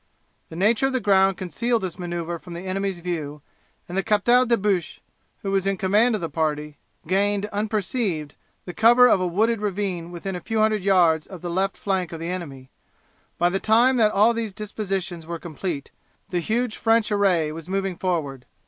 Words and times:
The 0.49 0.55
nature 0.55 0.87
of 0.87 0.93
the 0.93 0.99
ground 0.99 1.37
concealed 1.37 1.83
this 1.83 1.99
maneuver 1.99 2.39
from 2.39 2.53
the 2.53 2.65
enemies' 2.65 3.01
view, 3.01 3.43
and 3.87 3.95
the 3.95 4.01
Captal 4.01 4.47
De 4.47 4.57
Buch, 4.57 4.99
who 5.43 5.51
was 5.51 5.67
in 5.67 5.77
command 5.77 6.15
of 6.15 6.21
the 6.21 6.27
party, 6.27 6.79
gained 7.05 7.45
unperceived 7.53 8.33
the 8.65 8.73
cover 8.73 9.07
of 9.07 9.21
a 9.21 9.27
wooded 9.27 9.61
ravine 9.61 10.09
within 10.11 10.35
a 10.35 10.41
few 10.41 10.57
hundred 10.59 10.83
yards 10.83 11.27
of 11.27 11.41
the 11.41 11.51
left 11.51 11.77
flank 11.77 12.11
of 12.11 12.19
the 12.19 12.29
enemy. 12.29 12.71
By 13.37 13.49
the 13.49 13.59
time 13.59 13.97
that 13.97 14.11
all 14.11 14.33
these 14.33 14.53
dispositions 14.53 15.27
were 15.27 15.37
complete 15.37 15.91
the 16.29 16.39
huge 16.39 16.77
French 16.77 17.11
array 17.11 17.51
was 17.51 17.69
moving 17.69 17.95
forward. 17.95 18.47